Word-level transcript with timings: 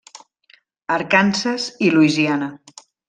Arkansas 0.95 1.67
i 1.89 1.93
Louisiana. 1.97 2.49